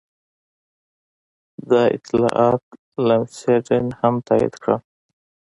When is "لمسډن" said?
3.07-3.85